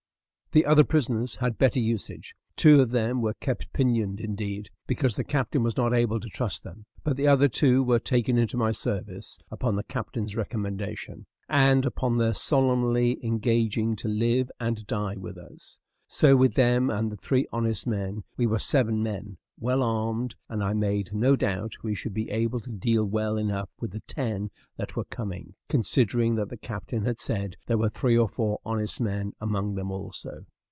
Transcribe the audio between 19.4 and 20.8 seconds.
well armed; and I